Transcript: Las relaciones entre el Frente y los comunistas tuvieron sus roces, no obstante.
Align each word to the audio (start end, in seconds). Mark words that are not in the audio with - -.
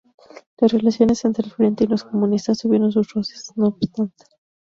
Las 0.57 0.71
relaciones 0.71 1.23
entre 1.25 1.45
el 1.45 1.51
Frente 1.51 1.83
y 1.83 1.87
los 1.87 2.05
comunistas 2.05 2.57
tuvieron 2.57 2.91
sus 2.91 3.13
roces, 3.13 3.51
no 3.55 3.67
obstante. 3.67 4.25